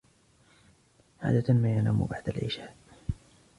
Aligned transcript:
عادة 1.21 1.53
ما 1.53 1.71
ينام 1.75 2.05
بعد 2.05 2.29
العشاء. 2.29 2.75